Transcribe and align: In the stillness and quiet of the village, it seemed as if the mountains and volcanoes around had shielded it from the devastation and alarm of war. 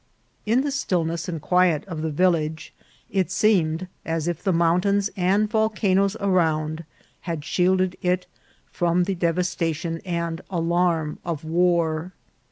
In 0.47 0.61
the 0.61 0.71
stillness 0.71 1.29
and 1.29 1.39
quiet 1.39 1.85
of 1.85 2.01
the 2.01 2.09
village, 2.09 2.73
it 3.11 3.29
seemed 3.29 3.87
as 4.03 4.27
if 4.27 4.41
the 4.41 4.51
mountains 4.51 5.11
and 5.15 5.47
volcanoes 5.47 6.15
around 6.19 6.85
had 7.29 7.45
shielded 7.45 7.95
it 8.01 8.25
from 8.65 9.03
the 9.03 9.13
devastation 9.13 9.99
and 10.03 10.41
alarm 10.49 11.19
of 11.23 11.43
war. 11.43 12.13